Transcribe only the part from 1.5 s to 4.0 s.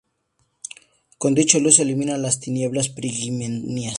luz elimina las tinieblas primigenias.